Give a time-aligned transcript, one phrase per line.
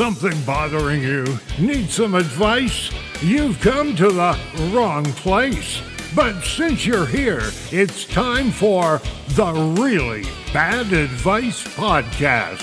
[0.00, 1.26] something bothering you?
[1.58, 2.90] Need some advice?
[3.20, 4.34] You've come to the
[4.72, 5.82] wrong place.
[6.16, 9.02] But since you're here, it's time for
[9.34, 10.22] the Really
[10.54, 12.62] Bad Advice Podcast.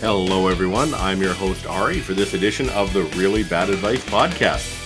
[0.00, 0.92] Hello, everyone.
[0.92, 4.76] I'm your host, Ari, for this edition of the Really Bad Advice Podcast.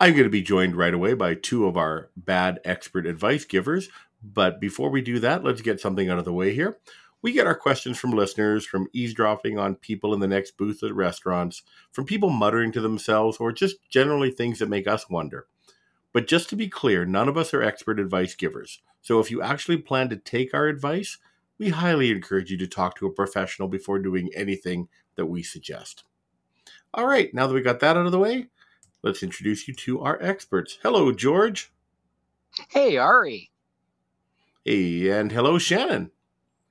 [0.00, 3.90] I'm going to be joined right away by two of our bad expert advice givers.
[4.22, 6.78] But before we do that, let's get something out of the way here
[7.24, 10.94] we get our questions from listeners, from eavesdropping on people in the next booth at
[10.94, 15.46] restaurants, from people muttering to themselves, or just generally things that make us wonder.
[16.12, 18.82] But just to be clear, none of us are expert advice givers.
[19.00, 21.16] So if you actually plan to take our advice,
[21.56, 26.04] we highly encourage you to talk to a professional before doing anything that we suggest.
[26.92, 28.48] All right, now that we got that out of the way,
[29.02, 30.76] let's introduce you to our experts.
[30.82, 31.72] Hello, George.
[32.68, 33.50] Hey, Ari.
[34.62, 36.10] Hey, and hello, Shannon.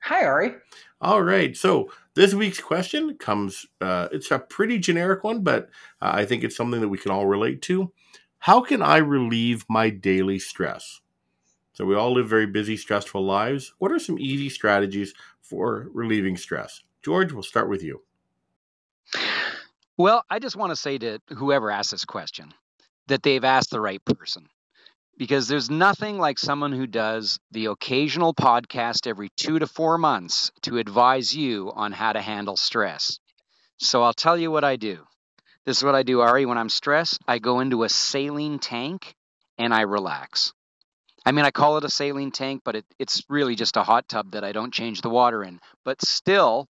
[0.04, 0.56] Hi, Ari.
[1.00, 1.56] All right.
[1.56, 5.70] So this week's question comes, uh, it's a pretty generic one, but
[6.02, 7.90] uh, I think it's something that we can all relate to.
[8.40, 11.00] How can I relieve my daily stress?
[11.72, 13.72] So we all live very busy, stressful lives.
[13.78, 16.82] What are some easy strategies for relieving stress?
[17.02, 18.02] George, we'll start with you.
[19.96, 22.52] Well, I just want to say to whoever asked this question
[23.06, 24.48] that they've asked the right person
[25.16, 30.50] because there's nothing like someone who does the occasional podcast every two to four months
[30.62, 33.18] to advise you on how to handle stress.
[33.78, 35.04] So I'll tell you what I do.
[35.64, 36.46] This is what I do, Ari.
[36.46, 39.14] When I'm stressed, I go into a saline tank
[39.56, 40.52] and I relax.
[41.24, 44.08] I mean, I call it a saline tank, but it, it's really just a hot
[44.08, 46.68] tub that I don't change the water in, but still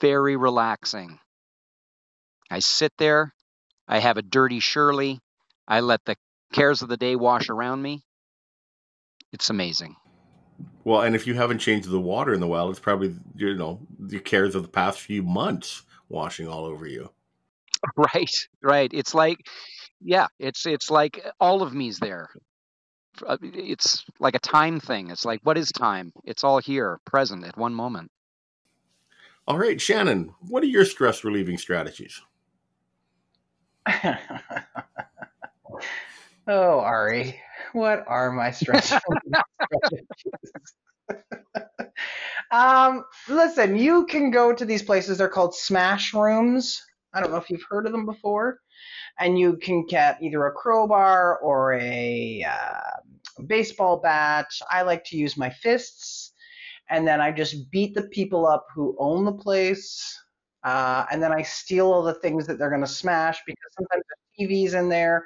[0.00, 1.18] very relaxing.
[2.48, 3.34] I sit there,
[3.88, 5.18] I have a dirty Shirley,
[5.66, 6.16] I let the
[6.52, 8.04] cares of the day wash around me.
[9.32, 9.96] It's amazing.
[10.84, 13.80] Well, and if you haven't changed the water in the well, it's probably you know
[13.98, 17.10] the cares of the past few months washing all over you.
[17.96, 18.32] Right,
[18.62, 18.90] right.
[18.92, 19.38] It's like,
[20.00, 22.30] yeah, it's it's like all of me's there.
[23.24, 25.10] Uh, it's like a time thing.
[25.10, 26.12] It's like, what is time?
[26.24, 28.10] It's all here, present at one moment.
[29.46, 32.20] All right, Shannon, what are your stress relieving strategies?
[36.46, 37.40] Oh, Ari,
[37.72, 38.92] what are my stress?
[42.50, 45.18] um, listen, you can go to these places.
[45.18, 46.82] They're called smash rooms.
[47.12, 48.60] I don't know if you've heard of them before.
[49.18, 54.46] And you can get either a crowbar or a uh, baseball bat.
[54.70, 56.32] I like to use my fists,
[56.90, 60.02] and then I just beat the people up who own the place.
[60.64, 64.02] Uh, and then I steal all the things that they're going to smash because sometimes
[64.38, 65.24] the TV's in there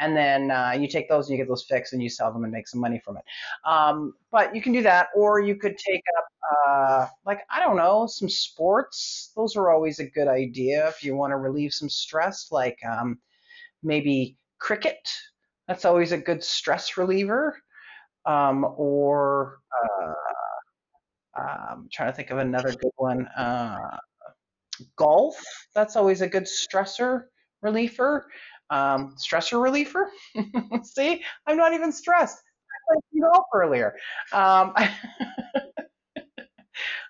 [0.00, 2.42] and then uh, you take those and you get those fixed and you sell them
[2.42, 3.24] and make some money from it.
[3.64, 6.26] Um, but you can do that, or you could take up,
[6.68, 9.32] uh, like, I don't know, some sports.
[9.36, 13.18] Those are always a good idea if you want to relieve some stress, like um,
[13.82, 15.08] maybe cricket.
[15.68, 17.56] That's always a good stress reliever.
[18.26, 20.12] Um, or uh,
[21.36, 23.26] I'm um, trying to think of another good one.
[23.28, 23.96] Uh,
[24.96, 25.42] golf.
[25.74, 27.24] That's always a good stressor
[27.62, 28.26] reliever
[28.70, 30.10] um, stressor reliever.
[30.82, 32.38] See, I'm not even stressed.
[32.38, 33.94] I played golf earlier.
[34.32, 34.72] Um,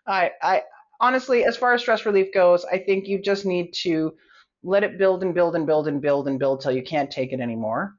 [0.06, 0.62] I, I
[1.00, 4.15] honestly, as far as stress relief goes, I think you just need to
[4.62, 7.32] let it build and build and build and build and build till you can't take
[7.32, 7.97] it anymore.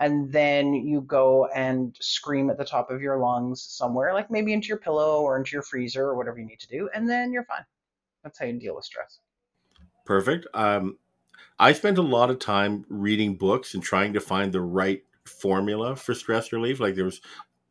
[0.00, 4.52] And then you go and scream at the top of your lungs somewhere, like maybe
[4.52, 7.32] into your pillow or into your freezer or whatever you need to do, and then
[7.32, 7.64] you're fine.
[8.22, 9.20] That's how you deal with stress.
[10.04, 10.46] Perfect.
[10.54, 10.98] Um,
[11.58, 15.96] I spent a lot of time reading books and trying to find the right formula
[15.96, 16.80] for stress relief.
[16.80, 17.20] Like there was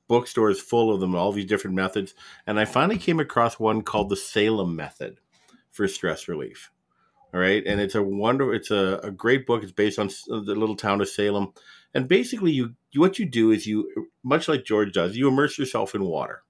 [0.08, 2.14] bookstores full of them, all these different methods,
[2.48, 5.20] and I finally came across one called the Salem method
[5.72, 6.72] for stress relief.
[7.34, 8.54] All right, and it's a wonder.
[8.54, 9.64] It's a, a great book.
[9.64, 11.54] It's based on the little town of Salem,
[11.94, 15.58] and basically, you, you what you do is you, much like George does, you immerse
[15.58, 16.44] yourself in water.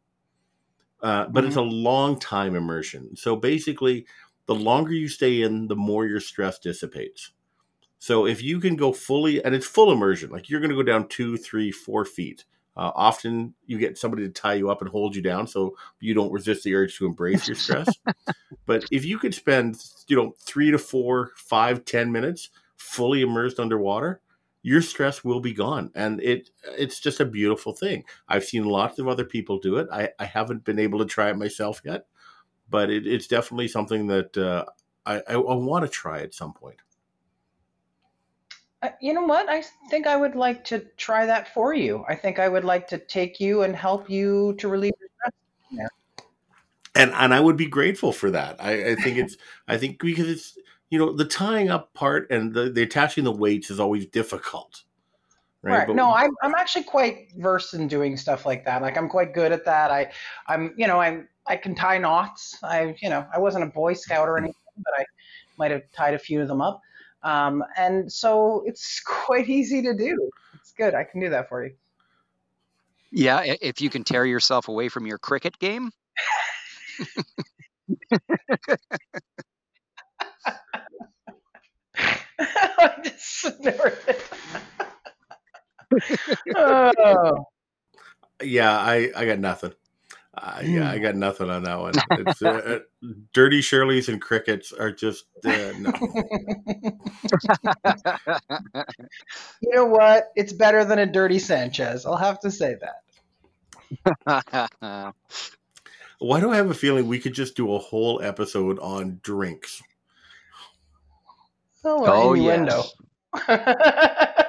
[1.02, 1.48] Uh, but mm-hmm.
[1.48, 3.16] it's a long time immersion.
[3.16, 4.06] So basically,
[4.46, 7.32] the longer you stay in, the more your stress dissipates.
[8.00, 10.84] So if you can go fully, and it's full immersion, like you're going to go
[10.84, 12.44] down two, three, four feet.
[12.76, 16.14] Uh, often you get somebody to tie you up and hold you down so you
[16.14, 17.88] don't resist the urge to embrace your stress.
[18.66, 23.60] but if you could spend, you know, three to four, five, ten minutes fully immersed
[23.60, 24.22] underwater,
[24.64, 25.92] your stress will be gone.
[25.94, 28.06] And it it's just a beautiful thing.
[28.28, 29.88] I've seen lots of other people do it.
[29.92, 32.06] I, I haven't been able to try it myself yet,
[32.74, 34.66] but it, it's definitely something that uh,
[35.06, 36.78] I, I, I want to try at some point.
[38.82, 39.48] Uh, you know what?
[39.48, 42.04] I think I would like to try that for you.
[42.10, 45.90] I think I would like to take you and help you to relieve your stress.
[46.96, 48.56] and and I would be grateful for that.
[48.60, 49.38] I, I think it's
[49.68, 50.58] I think because it's
[50.90, 54.84] you know the tying up part and the, the attaching the weights is always difficult.
[55.62, 55.78] Right.
[55.78, 55.88] right.
[55.88, 58.82] But, no, I'm I'm actually quite versed in doing stuff like that.
[58.82, 59.92] Like I'm quite good at that.
[59.92, 60.12] I
[60.48, 62.58] I'm you know I'm I can tie knots.
[62.64, 65.06] I you know I wasn't a Boy Scout or anything, but I
[65.58, 66.82] might have tied a few of them up.
[67.24, 70.30] Um, and so it's quite easy to do.
[70.56, 70.94] It's good.
[70.94, 71.74] I can do that for you.
[73.12, 75.92] Yeah, if you can tear yourself away from your cricket game.
[81.96, 84.16] I just snorted.
[86.56, 87.46] oh.
[88.42, 89.74] Yeah, I I got nothing.
[90.66, 91.04] Yeah, I hmm.
[91.04, 91.94] got nothing on that one.
[92.12, 92.50] It's, uh,
[93.04, 95.92] uh, dirty Shirley's and crickets are just uh, no.
[99.62, 100.32] you know what?
[100.36, 102.06] It's better than a dirty Sanchez.
[102.06, 102.76] I'll have to say
[104.26, 105.14] that.
[106.20, 109.82] Why do I have a feeling we could just do a whole episode on drinks?
[111.84, 112.84] Oh, oh innuendo.
[113.48, 114.36] Yes.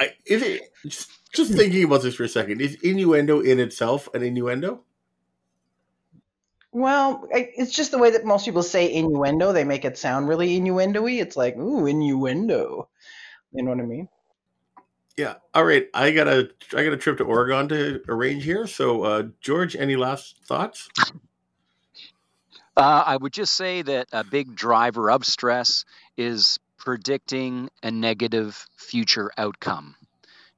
[0.00, 2.60] I, is it just, just thinking about this for a second?
[2.60, 4.82] Is innuendo in itself an innuendo?
[6.72, 9.52] Well, it's just the way that most people say innuendo.
[9.52, 11.12] They make it sound really innuendo-y.
[11.12, 12.88] It's like, ooh, innuendo.
[13.52, 14.08] You know what I mean?
[15.16, 15.34] Yeah.
[15.52, 15.88] All right.
[15.92, 18.68] I got a I got a trip to Oregon to arrange here.
[18.68, 20.88] So, uh, George, any last thoughts?
[22.76, 25.84] Uh, I would just say that a big driver of stress
[26.16, 29.94] is predicting a negative future outcome.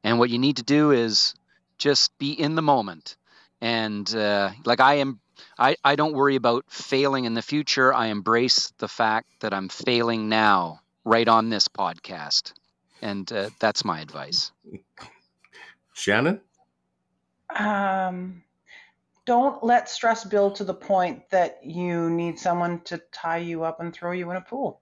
[0.02, 1.34] And what you need to do is
[1.78, 3.16] just be in the moment.
[3.60, 5.20] And uh, like I am,
[5.58, 7.92] I, I don't worry about failing in the future.
[7.92, 12.52] I embrace the fact that I'm failing now, right on this podcast.
[13.02, 14.52] And uh, that's my advice.
[15.92, 16.40] Shannon?
[17.54, 18.42] Um,
[19.24, 23.80] don't let stress build to the point that you need someone to tie you up
[23.80, 24.81] and throw you in a pool.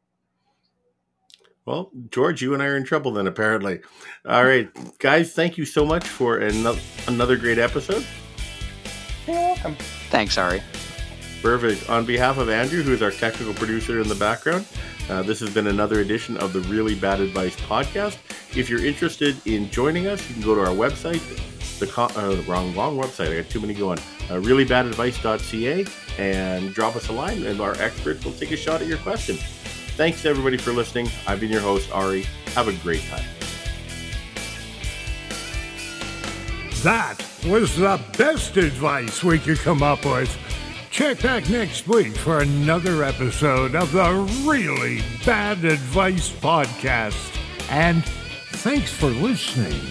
[1.67, 3.81] Well, George, you and I are in trouble then, apparently.
[4.27, 4.69] All right,
[4.99, 8.05] guys, thank you so much for another great episode.
[9.27, 9.77] You're welcome.
[10.11, 10.62] Thanks, Ari.
[11.43, 11.89] Perfect.
[11.89, 14.67] On behalf of Andrew, who is our technical producer in the background,
[15.09, 18.19] uh, this has been another edition of the Really Bad Advice podcast.
[18.57, 21.21] If you're interested in joining us, you can go to our website.
[21.79, 23.33] The con- uh, wrong, wrong website.
[23.33, 23.99] I got too many going.
[24.29, 25.87] Uh, reallybadadvice.ca
[26.19, 29.39] and drop us a line, and our experts will take a shot at your question.
[30.00, 31.11] Thanks everybody for listening.
[31.26, 32.23] I've been your host, Ari.
[32.55, 33.23] Have a great time.
[36.82, 40.35] That was the best advice we could come up with.
[40.91, 47.38] Check back next week for another episode of the Really Bad Advice Podcast.
[47.69, 49.82] And thanks for listening.